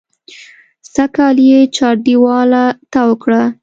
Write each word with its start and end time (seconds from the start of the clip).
سږکال 0.93 1.37
یې 1.49 1.59
چاردېواله 1.75 2.63
تاو 2.91 3.11
کړه. 3.23 3.41